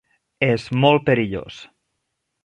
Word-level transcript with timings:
És 0.45 0.63
molt 0.85 1.05
perillós. 1.09 1.59